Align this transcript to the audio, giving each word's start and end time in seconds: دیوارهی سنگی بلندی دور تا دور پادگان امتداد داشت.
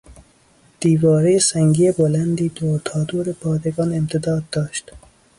دیوارهی 0.79 1.39
سنگی 1.39 1.91
بلندی 1.91 2.49
دور 2.49 2.79
تا 2.85 3.03
دور 3.03 3.31
پادگان 3.31 3.93
امتداد 3.93 4.43
داشت. 4.51 4.91